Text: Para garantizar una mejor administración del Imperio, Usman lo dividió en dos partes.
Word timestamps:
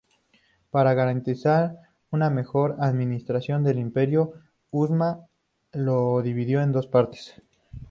Para 0.71 0.95
garantizar 0.95 1.77
una 2.09 2.31
mejor 2.31 2.75
administración 2.79 3.63
del 3.63 3.77
Imperio, 3.77 4.33
Usman 4.71 5.27
lo 5.73 6.23
dividió 6.23 6.59
en 6.63 6.71
dos 6.71 6.87
partes. 6.87 7.39